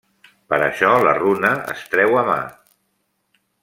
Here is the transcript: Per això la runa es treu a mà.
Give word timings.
Per 0.53 0.57
això 0.67 0.95
la 1.09 1.13
runa 1.19 1.53
es 1.77 1.87
treu 1.93 2.19
a 2.23 2.27
mà. 2.35 2.43